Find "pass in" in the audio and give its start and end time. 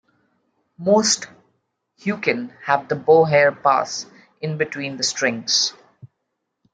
3.51-4.57